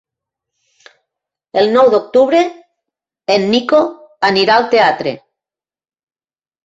El 1.61 1.69
nou 1.75 1.91
d'octubre 1.95 2.39
en 3.37 3.47
Nico 3.53 3.83
anirà 4.31 4.57
al 4.59 4.67
teatre. 4.73 5.15